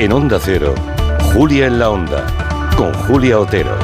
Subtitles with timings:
[0.00, 0.74] En Onda Cero,
[1.34, 2.26] Julia en la Onda,
[2.74, 3.76] con Julia Otero.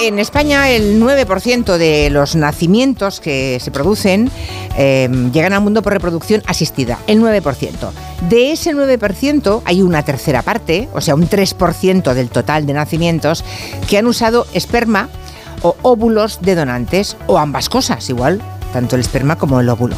[0.00, 4.30] En España el 9% de los nacimientos que se producen
[4.78, 7.90] eh, llegan al mundo por reproducción asistida, el 9%.
[8.30, 13.44] De ese 9% hay una tercera parte, o sea, un 3% del total de nacimientos,
[13.86, 15.10] que han usado esperma
[15.60, 18.40] o óvulos de donantes, o ambas cosas, igual,
[18.72, 19.96] tanto el esperma como el óvulo.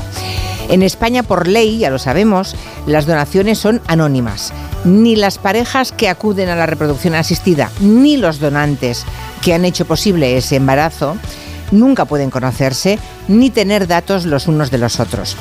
[0.68, 2.54] En España, por ley, ya lo sabemos,
[2.86, 4.52] las donaciones son anónimas.
[4.84, 9.04] Ni las parejas que acuden a la reproducción asistida, ni los donantes
[9.42, 11.16] que han hecho posible ese embarazo,
[11.70, 15.36] nunca pueden conocerse ni tener datos los unos de los otros.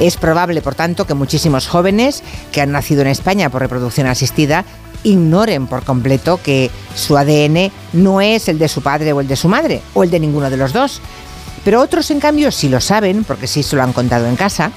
[0.00, 4.64] Es probable, por tanto, que muchísimos jóvenes que han nacido en España por reproducción asistida
[5.04, 9.36] ignoren por completo que su ADN no es el de su padre o el de
[9.36, 11.00] su madre, o el de ninguno de los dos.
[11.64, 14.72] Pero otros, en cambio, sí lo saben, porque sí se lo han contado en casa,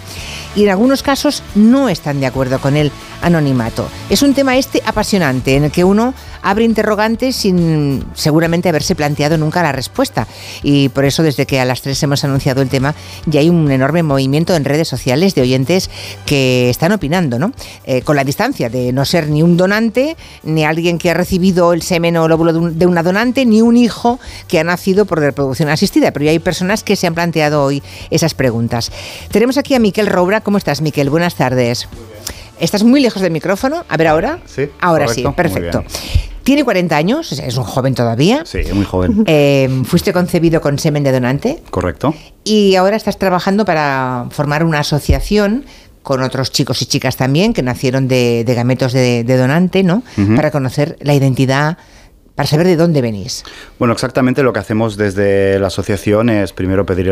[0.56, 3.88] y en algunos casos no están de acuerdo con el anonimato.
[4.10, 6.14] Es un tema este apasionante, en el que uno
[6.46, 10.28] abre interrogantes sin seguramente haberse planteado nunca la respuesta.
[10.62, 12.94] Y por eso, desde que a las tres hemos anunciado el tema,
[13.26, 15.90] ya hay un enorme movimiento en redes sociales de oyentes
[16.28, 17.52] que están opinando, ¿no?
[17.86, 21.74] Eh, con la distancia de no ser ni un donante, ni alguien que ha recibido
[21.74, 25.20] el semen o el óvulo de una donante, ni un hijo que ha nacido por
[25.20, 26.12] reproducción asistida.
[26.12, 28.92] Pero ya hay personas que se han planteado hoy esas preguntas.
[29.32, 30.42] Tenemos aquí a Miquel Roura.
[30.42, 31.10] ¿Cómo estás, Miquel?
[31.10, 31.88] Buenas tardes.
[32.60, 33.84] Estás muy lejos del micrófono.
[33.90, 34.40] A ver ahora.
[34.46, 34.70] Sí.
[34.80, 35.84] Ahora sí, perfecto.
[36.46, 38.44] Tiene 40 años, es un joven todavía.
[38.46, 39.26] Sí, muy joven.
[39.38, 41.64] Eh, fuiste concebido con semen de donante.
[41.72, 42.14] Correcto.
[42.44, 45.66] Y ahora estás trabajando para formar una asociación
[46.04, 50.04] con otros chicos y chicas también que nacieron de, gametos de, donante, ¿no?
[50.36, 51.80] Para conocer la identidad
[52.36, 53.44] para saber de dónde venís.
[53.80, 57.08] Bueno, exactamente lo que hacemos desde la asociación es primero pedir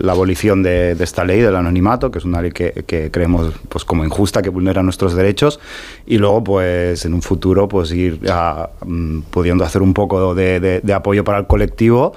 [0.00, 4.04] la abolición de, esta ley del anonimato, que es una ley que, creemos pues como
[4.04, 5.58] injusta, que vulnera nuestros derechos,
[6.06, 8.20] y luego pues en un futuro pues ir
[8.84, 12.14] mm, pudiendo hacer un poco de apoyo para el colectivo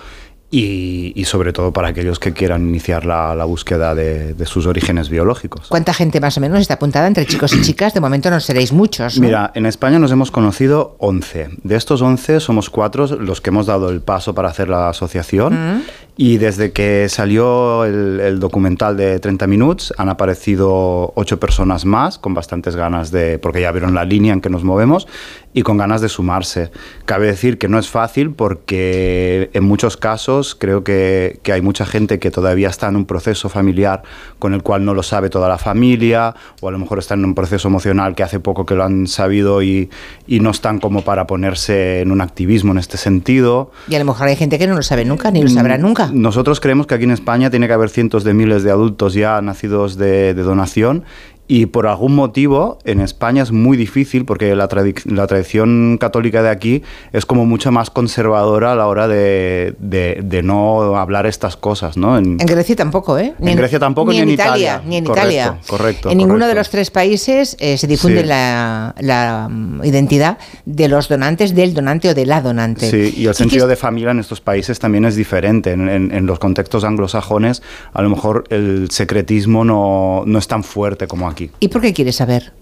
[0.54, 5.68] y, sobre todo para aquellos que quieran iniciar la, búsqueda de, sus orígenes biológicos.
[5.70, 7.94] ¿Cuánta gente más o menos está apuntada entre chicos y chicas?
[7.94, 9.18] De momento no seréis muchos.
[9.20, 11.50] Mira, en España nos hemos conocido 11.
[11.64, 15.78] De estos 11 somos cuatro los que hemos dado el paso para hacer la asociación.
[15.78, 15.82] Mm.
[16.18, 22.34] Y desde que salió el, documental de 30 Minutos han aparecido ocho personas más con
[22.34, 25.08] bastantes ganas de, porque ya vieron la línea en que nos movemos
[25.54, 26.72] y con ganas de sumarse.
[27.06, 31.86] Cabe decir que no es fácil porque en muchos casos creo que, que, hay mucha
[31.86, 34.04] gente que todavía está en un proceso familiar
[34.40, 37.26] con el cual no lo sabe toda la familia o a lo mejor está en
[37.26, 39.90] un proceso emocional que hace poco que lo han sabido y,
[40.28, 43.72] y no están como para ponerse en un activismo en este sentido.
[43.88, 45.82] Y a lo mejor hay gente que no lo sabe nunca ni lo sabrá mm,
[46.14, 49.42] Nosotros creemos que aquí en España tiene que haber cientos de miles de adultos ya
[49.42, 51.04] nacidos de donación
[51.52, 54.70] y por algún motivo en España es muy difícil porque la,
[55.04, 56.82] la, tradición católica de aquí
[57.12, 62.18] es como mucho más conservadora a la hora de, de, no hablar estas cosas, ¿no?
[62.18, 63.34] En, Grecia tampoco, ¿eh?
[63.38, 64.82] en, Grecia tampoco, ni, en Italia.
[64.86, 65.58] Ni en Italia.
[65.68, 66.10] Correcto.
[66.10, 71.10] En ninguno de los tres países eh, se difunde la, la, mm, identidad de los
[71.10, 72.90] donantes, del donante o de la donante.
[72.90, 75.74] Sí, y el sentido de familia en estos países también es diferente.
[75.74, 77.62] En, los contextos anglosajones,
[77.92, 81.41] a lo mejor el secretismo no, no es tan fuerte como aquí.
[81.60, 82.54] ¿Y por qué quieres saber?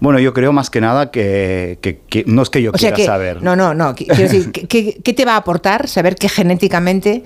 [0.00, 1.78] Bueno, yo creo más que nada que,
[2.26, 3.42] no es que yo quiera saber.
[3.42, 3.94] No, no, no.
[3.94, 7.24] Quiero decir, ¿qué, te va a aportar saber que genéticamente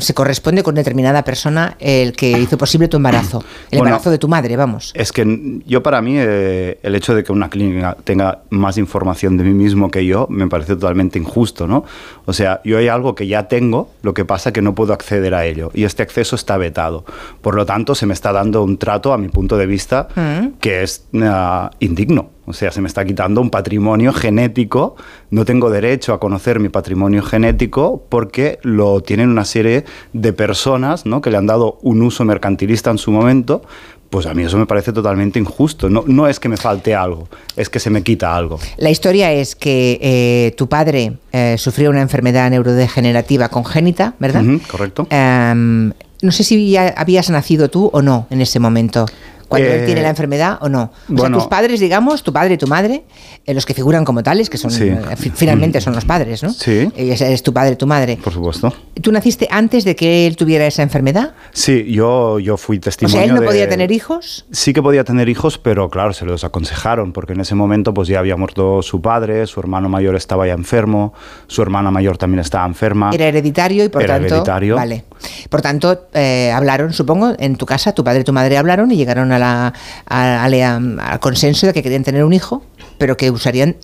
[0.00, 3.44] se corresponde con determinada persona el que hizo posible tu embarazo?
[3.70, 4.92] El embarazo de tu madre, vamos.
[4.94, 9.36] Es que yo, para mí, eh, el hecho de que una clínica tenga más información
[9.36, 11.84] de mí mismo que yo me parece totalmente injusto, ¿no?
[12.26, 15.34] O sea, yo hay algo que ya tengo, lo que pasa que no puedo acceder
[15.34, 17.04] a ello y este acceso está vetado.
[17.40, 20.58] Por lo tanto, se me está dando un trato, a mi punto de vista, mm.
[20.60, 21.04] que es.
[21.22, 22.30] Ah, indigno.
[22.46, 24.96] O sea, se me está quitando un patrimonio genético.
[25.30, 31.06] No tengo derecho a conocer mi patrimonio genético porque lo tienen una serie de personas
[31.06, 31.20] ¿no?
[31.20, 33.62] que le han dado un uso mercantilista en su momento.
[34.10, 35.88] Pues a mí eso me parece totalmente injusto.
[35.88, 38.58] No, no es que me falte algo, es que se me quita algo.
[38.76, 44.42] La historia es que eh, tu padre eh, sufrió una enfermedad neurodegenerativa congénita, ¿verdad?
[44.68, 45.06] correcto.
[45.10, 45.92] Em,
[46.22, 49.06] no sé si ya habías nacido tú o no en ese momento
[49.50, 50.92] cuando él tiene la eh, enfermedad o no.
[51.12, 53.02] O sea, tus padres, digamos, tu padre y tu madre,
[53.44, 56.50] eh, los que figuran como tales, que son eh, finalmente son los padres, ¿no?
[56.50, 56.88] Sí.
[56.94, 58.16] Es, tu padre tu madre.
[58.22, 58.72] Por supuesto.
[59.02, 61.32] ¿Tú naciste antes de que él tuviera esa enfermedad?
[61.50, 63.18] Sí, yo, yo fui testimonio.
[63.18, 64.46] O sea, él no podía tener hijos.
[64.52, 68.06] Sí que podía tener hijos, pero claro, se los aconsejaron, porque en ese momento pues
[68.06, 71.12] ya había muerto su padre, su hermano mayor estaba ya enfermo,
[71.48, 73.10] su hermana mayor también estaba enferma.
[73.12, 74.34] Era hereditario y por Era tanto.
[74.34, 74.76] Hereditario.
[74.76, 75.04] Vale.
[75.48, 76.06] Por tanto,
[76.54, 79.72] hablaron, supongo, en tu casa, tu padre y tu madre hablaron y llegaron a la,
[80.06, 82.62] a- al consenso de que querían tener un hijo,
[82.98, 83.76] pero que usarían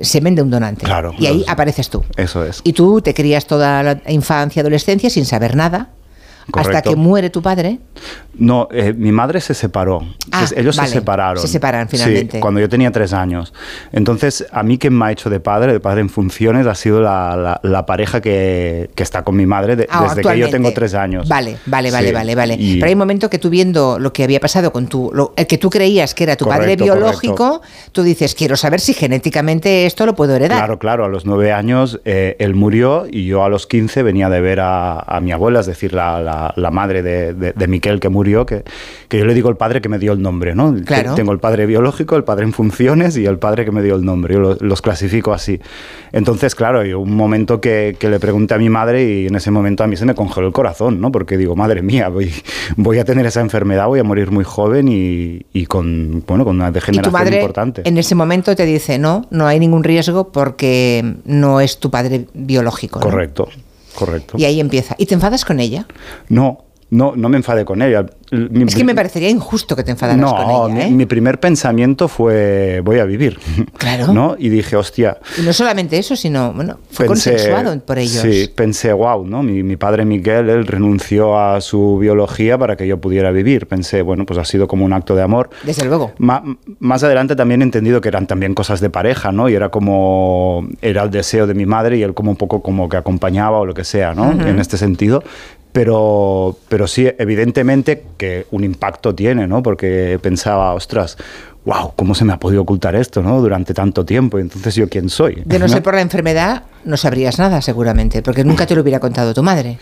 [0.00, 0.84] semen de un donante.
[0.84, 2.04] Claro, Y ahí apareces tú.
[2.16, 2.60] Eso es.
[2.64, 5.90] Y tú te crías toda la infancia, adolescencia sin saber nada.
[6.48, 6.90] Hasta Correcto.
[6.90, 7.78] que muere tu padre.
[8.38, 10.00] No, eh, mi madre se separó.
[10.30, 10.88] Ah, Ellos vale.
[10.88, 11.42] se separaron.
[11.42, 12.36] Se separan finalmente.
[12.36, 13.52] Sí, cuando yo tenía tres años.
[13.92, 17.00] Entonces, a mí quien me ha hecho de padre, de padre en funciones, ha sido
[17.02, 20.48] la, la- la pareja que, que está con mi madre de- Ah, desde que yo
[20.50, 21.28] tengo tres años.
[21.28, 22.54] Vale, vale, vale, Sí, vale, vale.
[22.58, 25.34] y- Pero hay un momento que tú viendo lo que había pasado con tu, lo-
[25.36, 27.60] el que tú creías que era tu padre Correcto, biológico,
[27.92, 30.56] tú dices, quiero saber si genéticamente esto lo puedo heredar.
[30.58, 34.28] Claro, claro, a los nueve años eh, él murió y yo a los 15 venía
[34.30, 37.66] de ver a, a mi abuela, es decir, la, la- la madre de, de, de
[37.68, 38.62] Miquel que murió, que,
[39.08, 40.74] que yo le digo el padre que me dio el nombre, ¿no?
[40.84, 41.14] Claro.
[41.14, 44.04] Tengo el padre biológico, el padre en funciones y el padre que me dio el
[44.04, 45.60] nombre, yo lo- los clasifico así.
[46.12, 49.50] Entonces, claro, hay un momento que, que le pregunté a mi madre y en ese
[49.50, 51.10] momento a mí se me congeló el corazón, ¿no?
[51.12, 52.32] Porque digo, madre mía, voy,
[52.76, 56.56] voy a tener esa enfermedad, voy a morir muy joven y, y con, bueno, con
[56.56, 57.82] una y tu degeneración madre importante.
[57.84, 62.26] en ese momento te dice, no, no hay ningún riesgo porque no es tu padre
[62.34, 63.00] biológico.
[63.00, 63.04] ¿no?
[63.06, 63.48] Correcto,
[63.98, 64.38] correcto.
[64.38, 64.94] Y ahí empieza.
[64.96, 65.86] ¿Y te enfadas con ella?
[66.28, 68.06] No, no, no me enfadé con ella.
[68.30, 70.86] Mi- Es que me parecería injusto que te enfadaras no, con ella.
[70.86, 70.96] mi, ¿eh?
[70.96, 73.38] mi primer pensamiento fue voy a vivir.
[73.78, 74.12] Claro.
[74.12, 74.36] ¿no?
[74.38, 75.18] Y dije, hostia.
[75.38, 78.22] Y no solamente eso, sino, bueno, fue pensé- consensuado por ellos.
[78.22, 79.42] Sí, pensé, wow, ¿no?
[79.42, 83.66] Mi, mi padre Miguel, él renunció a su biología para que yo pudiera vivir.
[83.66, 85.50] Pensé, bueno, pues ha sido como un acto de amor.
[85.64, 86.12] Desde luego.
[86.18, 86.42] Ma-
[86.80, 89.48] más adelante también he entendido que eran también cosas de pareja, ¿no?
[89.48, 92.88] Y era como, era el deseo de mi madre y él como un poco como
[92.88, 94.32] que acompañaba o lo que sea, ¿no?
[94.32, 95.22] En este sentido.
[95.78, 99.62] Pero, pero sí, evidentemente que un impacto tiene, ¿no?
[99.62, 101.16] Porque pensaba, ostras,
[101.64, 103.40] wow, ¿cómo se me ha podido ocultar esto, ¿no?
[103.40, 104.40] Durante tanto tiempo.
[104.40, 105.40] Entonces, ¿yo quién soy?
[105.44, 108.98] De no ser por la enfermedad, no sabrías nada seguramente, porque nunca te lo hubiera
[108.98, 109.78] contado tu madre.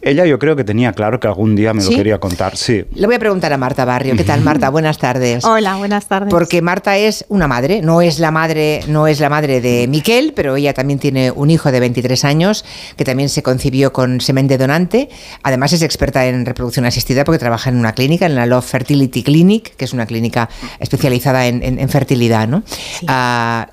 [0.00, 1.90] Ella yo creo que tenía claro que algún día me ¿Sí?
[1.90, 2.84] lo quería contar, sí.
[2.94, 4.14] Le voy a preguntar a Marta Barrio.
[4.16, 4.68] ¿Qué tal, Marta?
[4.70, 5.44] Buenas tardes.
[5.44, 6.30] Hola, buenas tardes.
[6.30, 10.34] Porque Marta es una madre, no es la madre, no es la madre de Miquel,
[10.36, 12.64] pero ella también tiene un hijo de 23 años
[12.96, 15.08] que también se concibió con semen de donante.
[15.42, 19.24] Además es experta en reproducción asistida porque trabaja en una clínica, en la Love Fertility
[19.24, 20.48] Clinic, que es una clínica
[20.78, 22.62] especializada en, en- en fertilidad, ¿no?
[23.08, 23.70] Ah,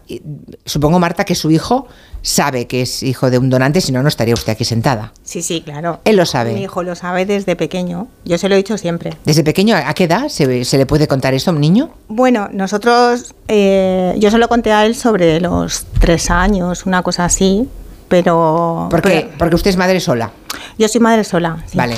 [0.65, 1.87] supongo Marta que su hijo
[2.25, 5.13] sabe que es hijo de un donante, si no no estaría usted aquí sentada.
[5.23, 5.99] Sí, sí, claro.
[6.05, 6.53] Él lo sabe.
[6.53, 8.07] Mi hijo lo sabe desde pequeño.
[8.25, 9.13] Yo se lo he dicho siempre.
[9.25, 11.91] Desde pequeño, ¿a qué edad se, se le puede contar esto a un niño?
[12.07, 17.25] Bueno, nosotros, eh, yo se lo conté a él sobre los tres años, una cosa
[17.25, 17.69] así,
[18.07, 18.87] pero...
[18.89, 20.31] Porque, pero porque usted es madre sola.
[20.79, 21.63] yo soy madre sola.
[21.67, 21.77] sí.
[21.77, 21.95] Vale.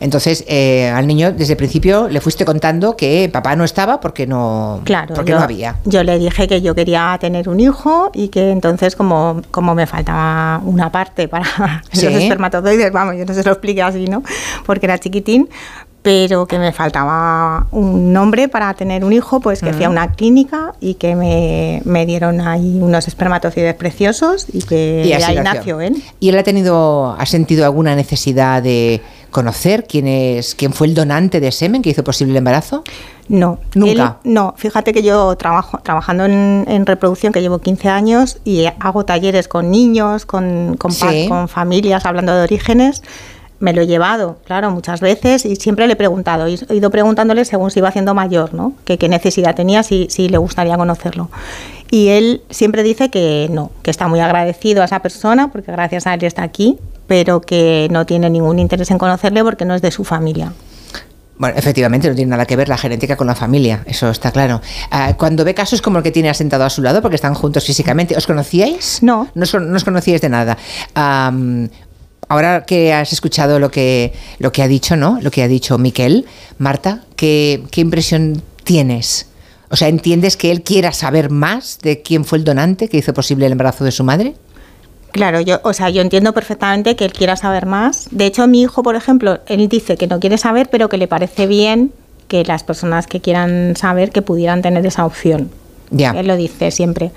[0.00, 4.26] Entonces, eh, al niño desde el principio le fuiste contando que papá no estaba porque
[4.26, 5.76] no, Claro, porque yo, no había.
[5.84, 9.86] yo le dije que yo quería tener un hijo y que entonces como, como me
[9.86, 11.44] faltaba una parte para
[11.92, 12.06] Sí.
[12.06, 14.22] los espermatozoides, vamos, yo no se lo expliqué así, ¿no?
[14.66, 15.48] Porque era chiquitín,
[16.08, 20.12] pero que me faltaba un nombre para tener un hijo, pues que fui a una
[20.12, 25.82] clínica y que me, me dieron ahí unos espermatozoides preciosos y que Y ahí nació.
[25.82, 26.02] él.
[26.18, 30.94] ¿Y él ha tenido, ha sentido alguna necesidad de conocer quién es, quién fue el
[30.94, 32.84] donante de semen que hizo posible el embarazo?
[33.28, 34.18] No, Nunca.
[34.24, 38.64] Él- no, fíjate que yo trabajo trabajando en, en reproducción, que llevo 15 años y
[38.80, 41.26] hago talleres con niños, con, con, pa- Sí.
[41.28, 43.02] con familias, hablando de orígenes.
[43.60, 47.44] Me lo he llevado, claro, muchas veces y siempre le he preguntado, he ido preguntándole
[47.44, 48.74] según se iba haciendo mayor, ¿no?
[48.84, 51.28] Que qué necesidad tenía, si, si le gustaría conocerlo.
[51.90, 56.06] Y él siempre dice que no, que está muy agradecido a esa persona, porque gracias
[56.06, 59.82] a él está aquí, pero que no tiene ningún interés en conocerle porque no es
[59.82, 60.52] de su familia.
[61.38, 64.60] Bueno, efectivamente, no tiene nada que ver la genética con la familia, eso está claro.
[64.90, 67.64] Ah, cuando ve casos como el que tiene asentado a su lado, porque están juntos
[67.64, 68.98] físicamente, ¿os conocíais?
[69.02, 69.28] No.
[69.34, 70.58] No os, no os conocíais de nada.
[72.28, 75.18] Ahora que has escuchado lo que, lo que ha dicho, ¿no?
[75.20, 76.26] Lo que ha dicho Miquel,
[76.58, 79.26] Marta, ¿qué, qué impresión tienes?
[79.70, 83.12] O sea, ¿entiendes que él quiera saber más de quién fue el donante que hizo
[83.12, 84.34] posible el embarazo de su madre?
[85.12, 88.08] Claro, yo, o sea, yo entiendo perfectamente que él quiera saber más.
[88.10, 91.08] De hecho, mi hijo, por ejemplo, él dice que no quiere saber, pero que le
[91.08, 91.92] parece bien
[92.28, 95.50] que las personas que quieran saber que pudieran tener esa opción.
[95.90, 96.10] Ya.
[96.10, 97.10] Él lo dice siempre.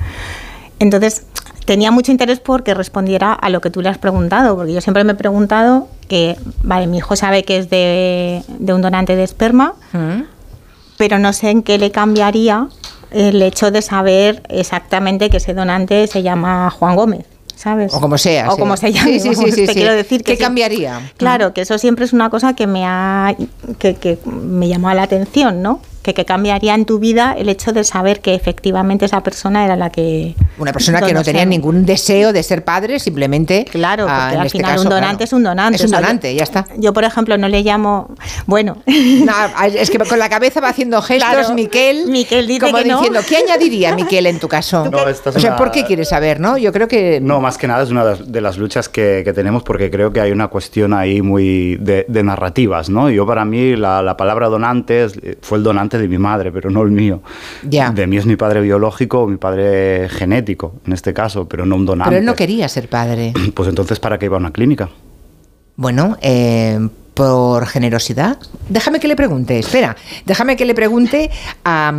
[0.79, 1.25] Entonces,
[1.65, 5.03] tenía mucho interés porque respondiera a lo que tú le has preguntado, porque yo siempre
[5.03, 9.23] me he preguntado que, vale, mi hijo sabe que es de, de un donante de
[9.23, 10.23] esperma, ¿Mm?
[10.97, 12.67] pero no sé en qué le cambiaría
[13.11, 17.25] el hecho de saber exactamente que ese donante se llama Juan Gómez.
[17.55, 17.93] ¿Sabes?
[17.93, 18.59] O como sea, O sí.
[18.59, 19.19] como se llame.
[19.19, 20.99] Sí, sí, te quiero decir que ¿Qué cambiaría?
[21.17, 23.35] Claro, que eso siempre es una cosa que me ha
[23.77, 25.79] que, que me llamó la atención, ¿no?
[26.03, 29.75] Que, que cambiaría en tu vida el hecho de saber que efectivamente esa persona era
[29.75, 30.35] la que...
[30.57, 33.65] Una persona que no tenía ningún deseo de ser padre, simplemente...
[33.69, 35.23] Claro, ah, porque en al este final caso, un donante claro.
[35.25, 35.75] es un donante.
[35.77, 36.65] Es un o sea, yo- donante, ya está.
[36.77, 38.13] Yo, por ejemplo, no le llamo...
[38.45, 38.77] Bueno...
[39.21, 39.33] No,
[39.65, 42.97] es que con la cabeza va haciendo gestos, Claro, Miquel, Miquel dice como que no.
[42.97, 44.89] diciendo, ¿qué añadiría Miquel en tu caso?
[44.89, 46.57] No, esta es o sea, una- ¿por qué quieres saber, no?
[46.57, 47.19] Yo creo que...
[47.21, 50.21] No, más que nada es una de las, luchas que, que tenemos porque creo que
[50.21, 53.09] hay una cuestión ahí muy de, de narrativas, ¿no?
[53.09, 56.69] Yo para mí la, la palabra donante es- fue el donante de mi madre, pero
[56.69, 57.21] no el mío.
[57.63, 61.75] De mí es mi padre biológico o mi padre genético, en este caso, pero no
[61.75, 62.09] un donante.
[62.09, 63.33] Pero él no quería ser padre.
[63.53, 64.89] Pues entonces, ¿para qué iba a una clínica?
[65.75, 66.79] Bueno, eh,
[67.13, 68.37] por generosidad.
[68.69, 69.95] Déjame que le pregunte, espera,
[70.25, 71.29] déjame que le pregunte
[71.63, 71.89] a,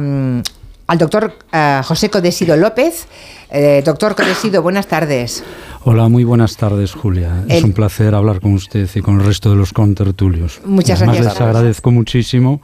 [0.87, 3.07] al doctor eh, José Codesido López.
[3.51, 5.45] Eh, doctor Codesido, buenas tardes.
[5.85, 7.45] Hola, muy buenas tardes, Julia.
[7.49, 10.61] Es un placer hablar con usted y con el resto de los contertulios.
[10.65, 11.35] Muchas Además, gracias.
[11.35, 12.63] les agradezco muchísimo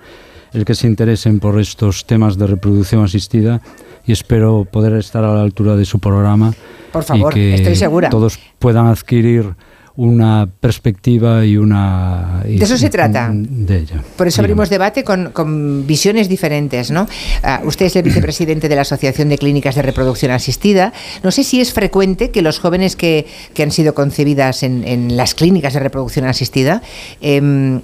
[0.53, 3.61] el que se interesen por estos temas de reproducción asistida
[4.07, 6.55] y espero poder estar a la altura de su programa.
[6.93, 8.09] Por favor, y que estoy segura.
[8.11, 9.55] todos puedan adquirir
[9.97, 12.45] una perspectiva y una...
[12.49, 13.33] y- De eso se trata.
[13.35, 14.01] De ella.
[14.17, 17.09] Por eso abrimos debate con, con visiones diferentes, ¿no?
[17.43, 20.93] Ah, usted es el vicepresidente de la Asociación de Clínicas de Reproducción Asistida.
[21.25, 25.17] No sé si es frecuente que los jóvenes que, que han sido concebidas en, en
[25.17, 26.81] las clínicas de reproducción asistida,
[27.21, 27.81] em,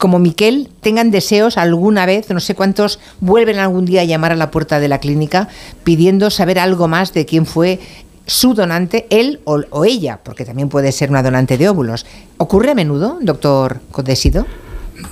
[0.00, 4.36] como Miquel, tengan deseos alguna vez, no sé cuántos, vuelven algún día a llamar a
[4.36, 5.48] la puerta de la clínica
[5.84, 7.78] pidiendo saber algo más de quién fue
[8.24, 12.06] su donante, él o, o ella, porque también puede ser una donante de óvulos.
[12.38, 14.46] ¿Ocurre a menudo, doctor Codesido?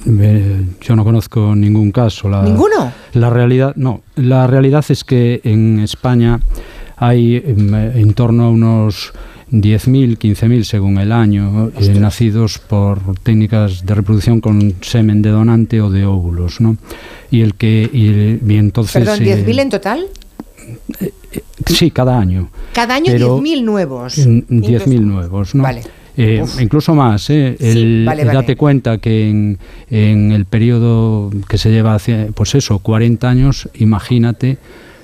[0.07, 2.31] Eh, yo no conozco ningún caso.
[2.31, 2.91] La, ¿Ninguno?
[3.13, 4.01] La realidad, no.
[4.17, 6.41] La realidad es que en España
[6.97, 9.13] hay em, en torno a unos
[9.51, 15.81] 10.000, 15.000 según el año, eh, nacidos por técnicas de reproducción con semen de donante
[15.81, 16.77] o de óvulos, ¿no?
[17.31, 20.07] Y el que y, y entonces Perdón, eh, ¿10.000 en total?
[21.67, 22.51] sí, cada año.
[22.73, 24.19] Cada año pero- 10.000 nuevos.
[24.19, 25.63] Mm, 10.000 nuevos, ¿no?
[25.63, 25.83] Vale.
[26.21, 27.57] Eh, incluso más, ¿eh?
[27.61, 28.57] Sí, El- vale, date vale.
[28.57, 34.59] cuenta que en, en el periodo que se lleva hacia, pues eso, 40 años, imagínate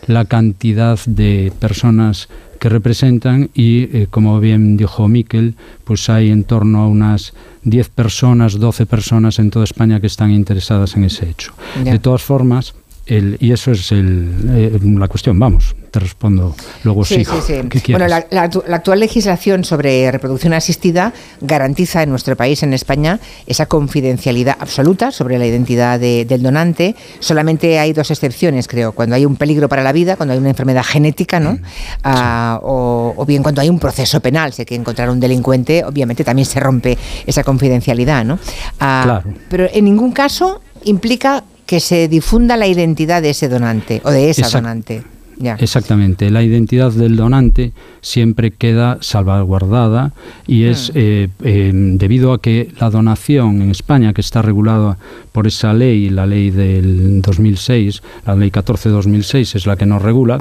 [0.06, 6.44] la cantidad de personas que representan y, eh, como bien dijo Miquel, pues hay en
[6.44, 7.34] torno a unas
[7.64, 11.52] 10 personas, 12 personas en toda España que están interesadas en ese hecho.
[11.84, 11.92] Ya.
[11.92, 12.74] De todas formas,
[13.06, 17.24] el, y eso es el, eh, la cuestión, vamos, te respondo luego Sí, sí.
[17.46, 17.80] sí, sí.
[17.82, 22.72] ¿Qué Bueno, la, la la actual legislación sobre reproducción asistida garantiza en nuestro país, en
[22.72, 26.96] España, esa confidencialidad absoluta sobre la identidad de- del donante.
[27.20, 28.92] Solamente hay dos excepciones, creo.
[28.92, 31.58] Cuando hay un peligro para la vida, cuando hay una enfermedad genética, ¿no?
[32.02, 34.52] Ah, o, o bien cuando hay un proceso penal.
[34.52, 36.96] Si hay que encontrar un delincuente, obviamente también se rompe
[37.26, 38.38] esa confidencialidad, ¿no?
[38.80, 39.34] Ah, Claro.
[39.50, 44.30] Pero en ningún caso implica que se difunda la identidad de ese donante o de
[44.30, 45.02] esa Exact- donante.
[45.36, 45.56] Ya.
[45.56, 50.12] Exactamente, la identidad del donante siempre queda salvaguardada
[50.46, 54.96] y es eh, eh, debido a que la donación en España, que está regulada
[55.32, 60.40] por esa ley, la ley del 2006, la ley 14-2006 es la que nos regula,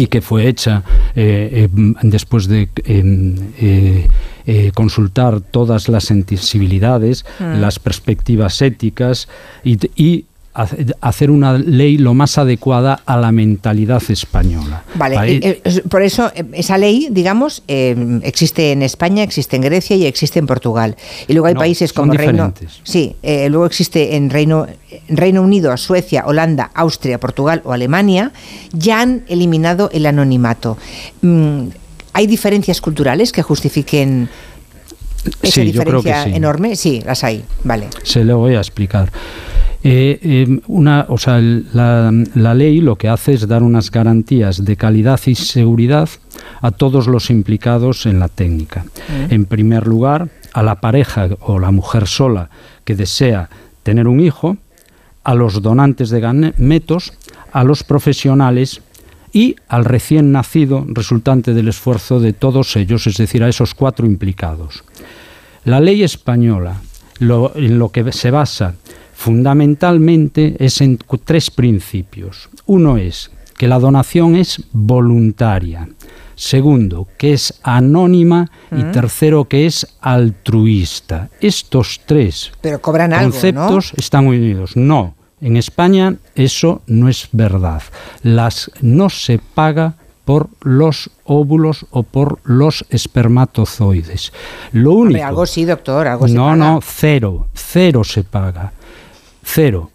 [0.00, 0.82] y que fue hecha
[1.14, 4.08] eh, eh, después de eh,
[4.46, 9.28] eh, consultar todas las sensibilidades, las perspectivas éticas
[9.62, 14.82] y, hacer una ley lo más adecuada a la mentalidad española.
[14.96, 19.62] Vale, eh, eh, por eso eh, esa ley, digamos, eh, existe en España, existe en
[19.62, 20.96] Grecia y existe en Portugal.
[21.28, 22.52] Y luego hay No, países como Reino,
[22.82, 24.66] sí, eh, luego existe en Reino,
[25.08, 28.32] en Reino Unido, Suecia, Holanda, Austria, Portugal o Alemania,
[28.72, 30.76] ya han eliminado el anonimato.
[31.22, 31.68] Mm,
[32.12, 34.28] ¿Hay diferencias culturales que justifiquen
[35.42, 36.36] esa Sí, yo creo que diferencia sí.
[36.36, 36.76] enorme?
[36.76, 37.44] Sí, las hay.
[37.62, 37.86] Vale.
[38.02, 39.12] Se lo voy a explicar.
[39.82, 43.90] Eh, eh, una, o sea, el- la, la ley lo que hace es dar unas
[43.90, 46.08] garantías de calidad y seguridad
[46.60, 48.84] a todos los implicados en la técnica.
[49.30, 52.50] En primer lugar, a la pareja o la mujer sola
[52.84, 53.48] que desea
[53.82, 54.58] tener un hijo,
[55.24, 57.12] a los donantes de gametos,
[57.52, 58.82] a los profesionales
[59.32, 64.06] y al recién nacido resultante del esfuerzo de todos ellos, es decir, a esos cuatro
[64.06, 64.82] implicados.
[65.64, 66.80] La ley española
[67.18, 68.74] lo- en lo que se basa
[69.20, 72.48] fundamentalmente es en tres principios.
[72.64, 75.86] Uno es que la donación es voluntaria.
[76.36, 78.50] Segundo, que es anónima.
[78.74, 81.28] Y tercero, que es altruista.
[81.38, 83.32] Estos tres Pero cobran algo, ¿no?
[83.32, 84.74] conceptos están unidos.
[84.74, 87.82] No, en España eso no es verdad.
[88.22, 94.32] Las no se paga por los óvulos o por los espermatozoides.
[94.72, 95.02] Lo único.
[95.02, 96.56] Hombre, algo sí, doctor, algo se no, paga.
[96.56, 98.72] no, cero, cero se paga.
[99.42, 99.90] Cero.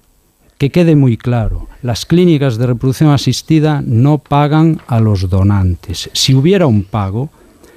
[0.57, 6.09] que quede muy claro, las clínicas de reproducción asistida no pagan a los donantes.
[6.13, 7.29] Si hubiera un pago,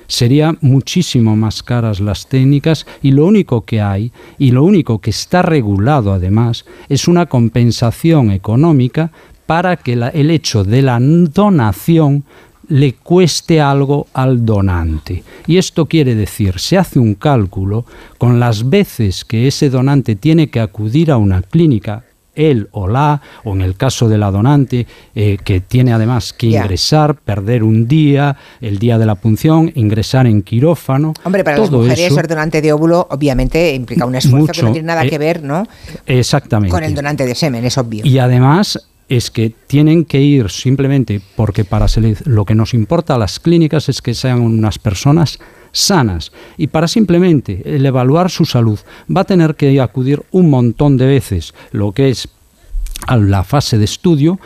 [0.06, 5.10] sería muchísimo más caras las técnicas y lo único que hay y lo único que
[5.10, 9.10] está regulado además es una compensación económica
[9.46, 12.24] para que el hecho de la donación
[12.68, 15.24] le cueste algo al donante.
[15.46, 17.84] Y esto quiere decir, se hace un cálculo
[18.18, 22.04] con las veces que ese donante tiene que acudir a una clínica
[22.38, 26.46] él o la, o en el caso de la donante, eh, que tiene además que
[26.46, 31.14] ingresar, perder un día, el día de la punción, ingresar en quirófano.
[31.24, 34.86] Hombre, para las mujeres ser donante de óvulo obviamente implica un esfuerzo que no tiene
[34.86, 35.66] nada que eh, ver, ¿no?
[36.06, 36.72] Exactamente.
[36.72, 38.06] Con el donante de semen, es obvio.
[38.06, 41.86] Y además es que tienen que ir simplemente porque para
[42.24, 45.38] lo que nos importa a las clínicas es que sean unas personas
[45.72, 46.32] sanas.
[46.56, 48.78] Y para simplemente el evaluar su salud
[49.14, 52.28] va a tener que acudir un montón de veces lo que es
[53.06, 54.38] a la fase de estudio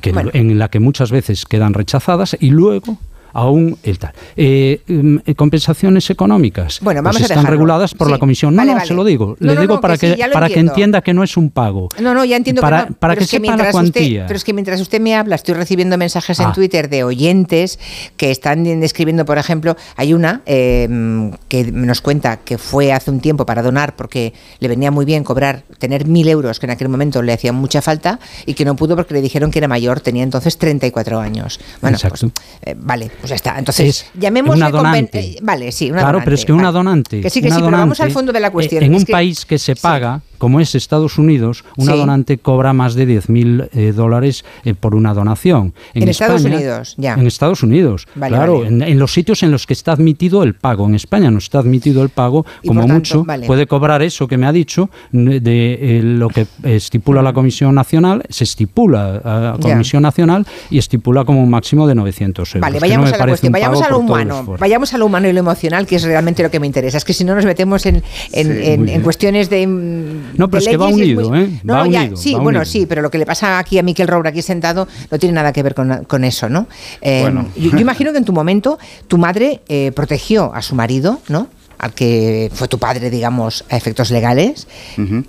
[0.00, 2.98] que en la que muchas veces quedan rechazadas y luego
[3.32, 4.12] aún el tal.
[4.36, 8.54] Eh, mm, eh, compensaciones económicas bueno, vamos pues están reguladas por la comisión.
[8.54, 9.36] No, no, se lo digo.
[9.40, 11.88] Le digo para que, para que entienda que no es un pago.
[12.00, 14.26] No, no, ya entiendo para, que para que sepa la cuantía.
[14.26, 16.52] pero es que mientras usted me habla, estoy recibiendo mensajes en ah.
[16.52, 17.78] Twitter de oyentes
[18.16, 23.20] que están escribiendo, por ejemplo, hay una em, que nos cuenta que fue hace un
[23.20, 26.88] tiempo para donar porque le venía muy bien cobrar, tener mil euros, que en aquel
[26.88, 30.00] momento le hacía mucha falta, y que no pudo porque le dijeron que era mayor,
[30.00, 31.60] tenía entonces 34 años.
[31.80, 32.24] Bueno, pues,
[32.62, 33.58] eh, vale, pues ya está.
[33.58, 35.20] Entonces, llamemos una donante.
[35.20, 37.20] Eh, vale, sí, una claro, pero es que una donante.
[37.20, 38.82] Que sí, que sí, pero vamos al fondo de la cuestión.
[38.82, 43.06] En un país que se paga, como es Estados Unidos, una donante cobra más de
[43.06, 45.74] 10.000 eh, dólares eh, por una donación.
[45.92, 47.12] En, Estados Unidos, ya.
[47.12, 50.86] En Estados Unidos, claro, En, los sitios en los que está admitido el pago.
[50.86, 54.52] En España no está admitido el pago, como mucho puede cobrar eso que me ha
[54.52, 60.78] dicho de eh, lo que estipula la Comisión Nacional, se estipula la Comisión Nacional y
[60.78, 62.62] estipula como un máximo de 900 euros.
[62.62, 65.40] Vale, vayamos a la cuestión, vayamos a lo humano, vayamos a lo humano y lo
[65.40, 66.96] emocional, que es realmente lo que me interesa.
[66.96, 70.88] Es que si no nos metemos en, en cuestiones de no, pero es que va
[70.88, 71.60] unido, ¿eh?
[71.68, 74.42] va unido, sí, bueno, sí, pero lo que le pasa aquí a Miquel Roura aquí
[74.42, 76.66] sentado no tiene nada que ver con, eso, ¿no?
[77.00, 78.78] Eh, yo, imagino que en tu momento
[79.08, 81.48] tu madre eh, protegió a su marido, ¿no?
[81.78, 84.68] al que fue tu padre, digamos, a efectos legales,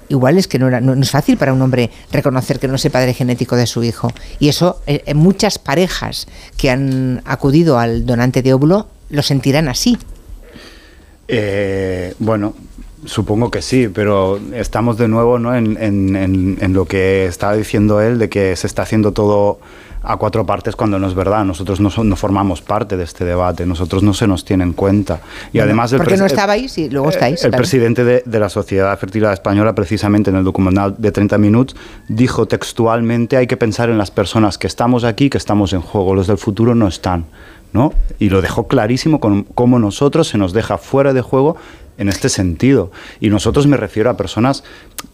[0.10, 2.84] igual es que no, era, no, es fácil para un hombre reconocer que no es
[2.84, 4.12] el padre genético de su hijo.
[4.38, 9.70] Y eso, eh, en muchas parejas que han acudido al donante de óvulo lo sentirán
[9.70, 9.98] así.
[12.20, 12.54] bueno,
[13.06, 15.56] Supongo que sí, pero estamos de nuevo ¿no?
[15.56, 19.60] en, en, en, lo que estaba diciendo él, de que se está haciendo todo
[20.04, 21.44] a cuatro partes cuando no es verdad.
[21.46, 25.22] Nosotros no, no formamos parte de este debate, nosotros no se nos tiene en cuenta.
[25.54, 25.94] Y además...
[25.94, 27.44] ¿Por qué no estabais y luego estáis?
[27.44, 31.76] El, presidente de, de, la Sociedad Fertilidad Española, precisamente en el documental de 30 minutos,
[32.08, 36.16] dijo textualmente hay que pensar en las personas que estamos aquí, que estamos en juego,
[36.16, 37.26] los del futuro no están.
[37.74, 37.94] ¿no?
[38.20, 41.56] Y lo dejó clarísimo con cómo nosotros se nos deja fuera de juego
[42.02, 42.92] en este sentido.
[43.20, 44.64] Y nosotros me refiero a personas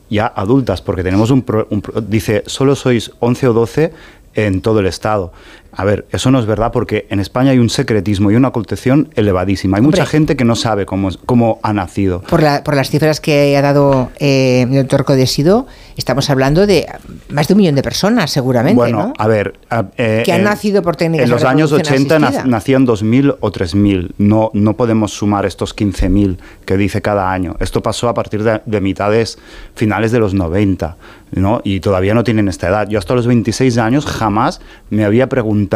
[0.10, 3.93] ya adultas, porque tenemos un, un dice, solo sois 11 o 12
[4.36, 5.34] en todo el Estado.
[5.77, 9.09] A ver, eso no es verdad porque en España hay un secretismo y una ocultación
[9.13, 9.77] elevadísima.
[9.77, 12.21] Hay mucha gente que no sabe cómo, cómo ha nacido.
[12.21, 16.87] Por, por las cifras que ha dado eh, el doctor Codesido, estamos hablando de
[17.29, 18.75] más de un millón de personas, seguramente.
[18.75, 19.53] Bueno, a ver.
[19.97, 24.13] Eh, que han nacido por técnicas En los años 80 nacían 2.000 o 3.000.
[24.17, 27.55] No, no podemos sumar estos 15.000 que dice cada año.
[27.59, 29.37] Esto pasó a partir de, de mitades,
[29.75, 30.97] finales de los 90.
[31.33, 31.61] ¿no?
[31.63, 32.87] Y todavía no tienen esta edad.
[32.89, 35.66] Yo hasta los 26 años jamás me había preguntado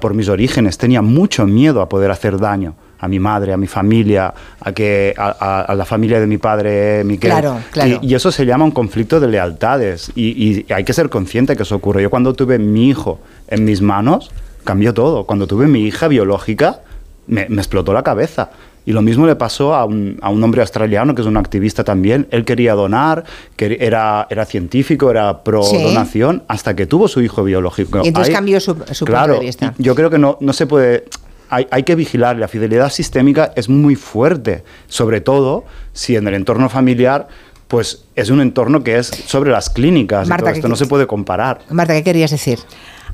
[0.00, 3.66] Por mis orígenes, tenía mucho miedo a poder hacer daño a mi madre, a mi
[3.66, 7.30] familia, a que a, la familia de mi padre, Miquel.
[7.30, 7.98] Claro, claro.
[8.00, 11.76] Y, eso se llama un conflicto de lealtades y, hay que ser consciente que eso
[11.76, 12.02] ocurre.
[12.02, 14.30] Yo cuando tuve mi hijo en mis manos,
[14.64, 15.24] cambió todo.
[15.24, 16.80] Cuando tuve mi hija biológica,
[17.26, 18.50] me, me explotó la cabeza.
[18.86, 21.84] Y lo mismo le pasó a un, a un, hombre australiano que es un activista
[21.84, 22.26] también.
[22.30, 23.24] Él quería donar,
[23.56, 28.00] que era, era científico, era pro donación, hasta que tuvo su hijo biológico.
[28.04, 29.74] Y entonces cambió su, su claro, punto de vista.
[29.78, 31.04] Yo creo que no, no se puede.
[31.50, 36.34] Hay, hay, que vigilar, la fidelidad sistémica es muy fuerte, sobre todo si en el
[36.34, 37.28] entorno familiar
[37.68, 40.28] pues es un entorno que es sobre las clínicas.
[40.28, 41.60] Marta, esto no se puede comparar.
[41.70, 42.58] Marta, ¿qué querías decir?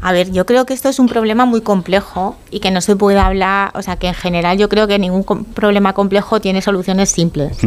[0.03, 2.97] A ver, yo creo que esto es un problema muy complejo y que no se
[2.97, 7.11] puede hablar, o sea, que en general yo creo que ningún problema complejo tiene soluciones
[7.11, 7.59] simples,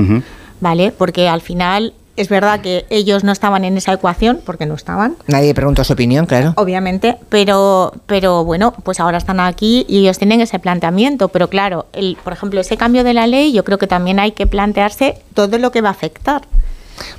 [0.59, 0.91] ¿vale?
[0.91, 5.15] Porque al final es verdad que ellos no estaban en esa ecuación, porque no estaban.
[5.27, 6.53] Nadie preguntó su opinión, claro.
[6.57, 11.29] Obviamente, pero, pero bueno, pues ahora están aquí y ellos tienen ese planteamiento.
[11.29, 14.33] Pero claro, el, por ejemplo, ese cambio de la ley, yo creo que también hay
[14.33, 16.43] que plantearse todo lo que va a afectar.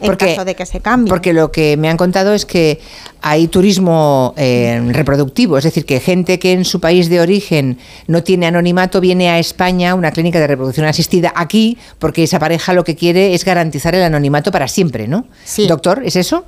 [0.01, 1.09] En caso de que se cambie.
[1.09, 2.81] Porque lo que me han contado es que
[3.23, 8.23] hay turismo eh, reproductivo, es decir, que gente que en su país de origen no
[8.23, 12.85] tiene anonimato viene a España, una clínica de reproducción asistida aquí, porque esa pareja lo
[12.85, 15.27] que quiere es garantizar el anonimato para siempre, ¿no?
[15.45, 15.67] Sí.
[15.67, 16.45] Doctor, ¿es eso?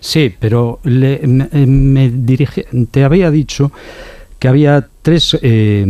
[0.00, 3.72] Sí, pero le- me, me dirige- te había dicho
[4.38, 5.84] que había tres eh,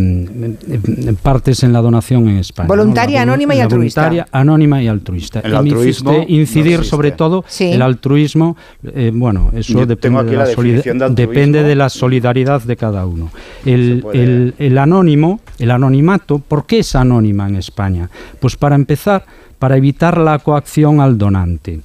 [0.70, 2.68] eh, partes en la donación en España.
[2.68, 2.75] ¿no?
[2.77, 4.01] Voluntaria, anónima y la altruista.
[4.03, 5.40] Voluntaria, anónima y altruista.
[5.40, 7.64] El Y me altruismo hiciste incidir no sobre todo Sí.
[7.73, 8.57] el altruismo.
[8.85, 12.62] eh, bueno, eso Yo depende tengo aquí de, la la de depende de la solidaridad
[12.62, 13.31] de cada uno.
[13.64, 18.09] El, Se puede- el- el anónimo, el anonimato, ¿por qué es anónima en España?
[18.38, 19.25] Pues para empezar,
[19.59, 21.81] para evitar la coacción al donante,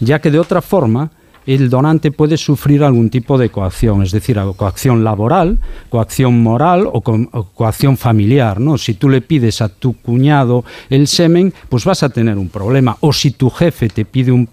[0.00, 1.10] ya que de otra forma
[1.46, 5.58] el donante puede sufrir algún tipo de coacción, es decir, coacción laboral,
[5.90, 8.60] coacción moral o, co- coacción familiar.
[8.60, 8.78] ¿no?
[8.78, 12.96] Si tú le pides a tu cuñado el semen, pues vas a tener un problema.
[13.00, 14.48] O si tu jefe te pide un-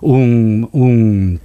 [0.00, 1.40] un- un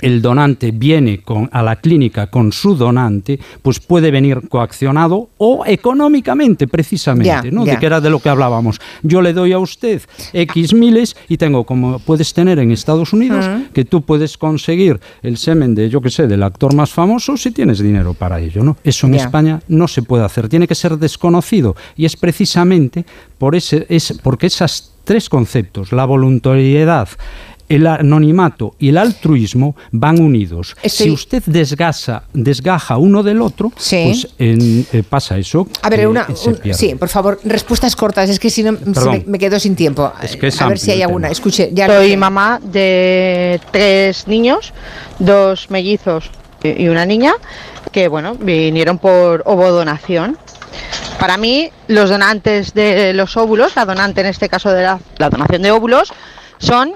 [0.00, 5.64] el donante viene con, a la clínica con su donante, pues puede venir coaccionado o
[5.66, 7.64] económicamente, precisamente, ¿no?
[7.64, 8.80] De que era de lo que hablábamos.
[9.02, 13.46] Yo le doy a usted X miles y tengo, como puedes tener en Estados Unidos,
[13.72, 17.50] que tú puedes conseguir el semen de, yo qué sé, del actor más famoso si
[17.50, 18.76] tienes dinero para ello, ¿no?
[18.84, 19.14] Eso en.
[19.14, 23.04] España no se puede hacer, tiene que ser desconocido y es precisamente
[23.38, 27.08] por ese, es, porque esos tres conceptos, la voluntariedad,
[27.70, 30.76] el anonimato y el altruismo van unidos.
[30.82, 34.02] Estoy- Si usted desgasa, desgaja uno del otro, Sí.
[34.06, 35.66] pues en- eh, pasa eso.
[35.80, 39.24] A ver, que una, un- sí, por favor, respuestas cortas, es que si no me,
[39.26, 40.12] me quedo sin tiempo.
[40.22, 41.28] Es que es a ver si hay alguna.
[41.28, 44.72] Escuche, ya Soy mamá de tres niños,
[45.20, 46.28] dos mellizos
[46.64, 47.32] y una niña,
[47.92, 50.36] que bueno, vinieron por ovodonación.
[51.20, 55.30] Para mí, los donantes de los óvulos, la donante en este caso de la, la
[55.30, 56.12] donación de óvulos,
[56.58, 56.92] son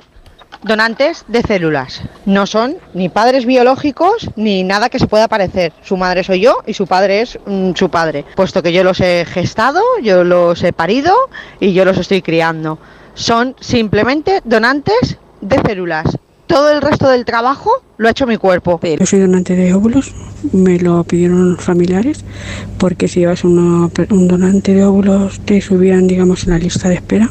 [0.65, 2.03] donantes de células.
[2.27, 5.73] No son ni padres biológicos ni nada que se pueda parecer.
[5.83, 8.25] Su madre soy yo y su padre es mm, su padre.
[8.35, 11.15] Puesto que yo los he gestado, yo los he parido
[11.61, 12.79] y yo los estoy criando.
[13.15, 16.07] Son simplemente donantes de células.
[16.47, 18.79] Todo el resto del trabajo lo ha hecho mi cuerpo.
[18.83, 20.13] Yo soy donante de óvulos,
[20.53, 22.25] me lo pidieron familiares,
[22.79, 26.97] porque si llevas una- un donante de óvulos te subían, digamos, en la lista de
[26.97, 27.31] espera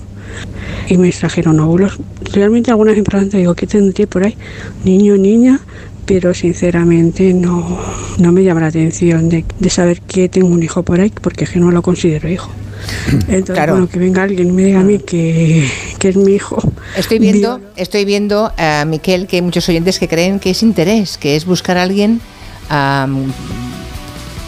[0.90, 1.98] y me extrajeron óvulos.
[2.34, 4.36] Realmente algunas me preguntan, digo, ¿qué tendré por ahí?
[4.84, 5.60] Niño, niña,
[6.06, 7.80] pero sinceramente no,
[8.18, 11.46] no me llama la atención de, de saber que tengo un hijo por ahí, porque
[11.46, 12.50] es que no lo considero hijo.
[13.30, 13.74] Entonces, Claro.
[13.74, 15.70] bueno, que venga alguien y me diga a mí que,
[16.00, 16.58] que es mi hijo.
[16.98, 20.62] Estoy viendo, Digo, estoy viendo, eh, Miquel, que hay muchos oyentes que creen que es
[20.64, 22.20] interés, que es buscar a alguien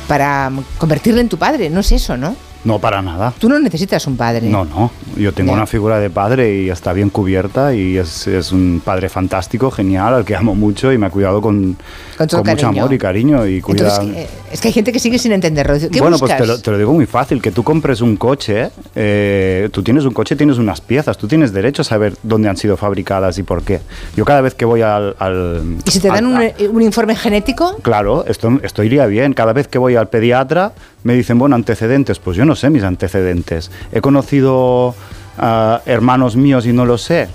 [0.07, 1.69] para convertirle en tu padre.
[1.69, 2.35] No es eso, ¿no?
[2.65, 3.31] No, para nada.
[3.39, 4.49] Tú no necesitas un padre.
[4.49, 4.91] No, no.
[5.15, 5.57] Yo tengo Ya.
[5.57, 10.13] una figura de padre y está bien cubierta y es, es un padre fantástico, genial,
[10.15, 11.77] al que amo mucho y me ha cuidado con,
[12.19, 13.45] mucho amor y cariño.
[13.47, 13.87] Y cuida...
[14.01, 15.75] Entonces, eh, es que hay gente que sigue sin entenderlo.
[15.91, 16.37] ¿Qué bueno, buscas?
[16.37, 19.83] pues te lo, te lo digo muy fácil, que tú compres un coche, eh, tú
[19.83, 23.37] tienes un coche, tienes unas piezas, tú tienes derecho a saber dónde han sido fabricadas
[23.37, 23.81] y por qué.
[24.17, 25.15] Yo cada vez que voy al...
[25.19, 27.77] al- ¿Y si te al- dan un, a- un informe genético?
[27.83, 29.33] Claro, esto, esto iría bien.
[29.33, 30.73] Cada vez que voy al pediatra
[31.03, 32.17] me dicen, bueno, antecedentes.
[32.19, 33.71] Pues yo no sé mis antecedentes.
[33.91, 34.95] He conocido
[35.37, 37.27] a hermanos míos y no lo sé.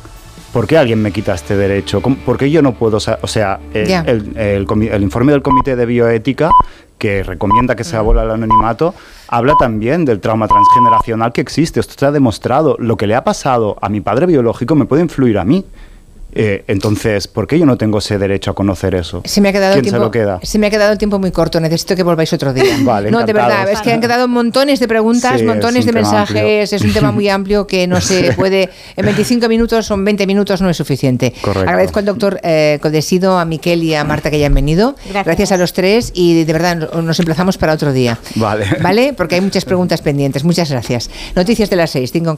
[0.53, 2.03] ¿Por qué alguien me quita este derecho?
[2.03, 5.43] ¿Cómo- ¿Por qué yo no puedo O sea, el, el- el comi- el informe del
[5.43, 6.51] Comité de Bioética,
[6.99, 8.95] que recomienda que se abole el anonimato,
[9.29, 11.79] habla también del trauma transgeneracional que existe.
[11.81, 12.77] Esto está demostrado.
[12.81, 15.65] Lo que le ha pasado a mi padre biológico me puede influir a mí.
[16.33, 19.23] Eh, entonces, ¿por qué yo no tengo ese derecho a conocer eso?
[19.25, 19.99] Se me ha quedado el ¿Quién tiempo.
[19.99, 20.41] se lo queda?
[20.43, 21.61] Se me ha quedado el tiempo muy corto.
[21.61, 22.65] Necesito que volváis otro día.
[22.83, 25.93] Vale, no, de verdad, es que han quedado montones de preguntas, Sí, montones es de
[25.93, 26.73] mensajes.
[26.73, 28.71] Es un tema muy amplio que no se puede.
[28.97, 31.33] En 25 minutos o en 20 minutos no es suficiente.
[31.41, 31.69] Correcto.
[31.69, 34.95] Agradezco al doctor eh, Codesido, a Miquel y a Marta que hayan venido.
[35.13, 35.53] Gracias.
[35.53, 38.19] a los tres y de verdad no- nos emplazamos para otro día.
[38.37, 38.67] Vale.
[38.81, 39.15] ¿Vale?
[39.17, 40.45] Porque hay muchas preguntas pendientes.
[40.45, 41.11] Muchas gracias.
[41.35, 42.29] Noticias de las 6, 5 en